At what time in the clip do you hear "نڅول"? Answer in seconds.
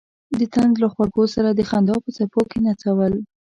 2.67-3.13